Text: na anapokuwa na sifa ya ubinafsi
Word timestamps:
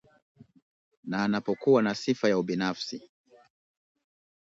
na 1.03 1.23
anapokuwa 1.23 1.81
na 1.83 1.95
sifa 1.95 2.29
ya 2.29 2.37
ubinafsi 2.39 3.11